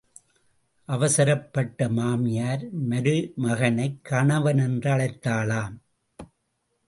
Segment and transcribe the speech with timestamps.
[0.85, 5.75] அவசரப்பட்ட மாமியார் மருமகனைக் கணவனென்று அழைத்தாளாம்.